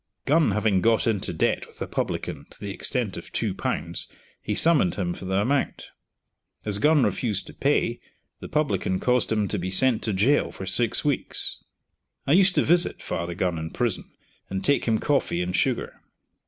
[0.25, 4.07] Gun having got into debt with a publican, to the extent of two pounds,
[4.41, 5.91] he summoned him for the amount.
[6.65, 7.99] As Gun refused to pay,
[8.39, 11.63] the publican caused him to be sent to gaol for six weeks.
[12.25, 14.09] I used to visit father Gun in prison,
[14.49, 16.01] and take him coffee and sugar.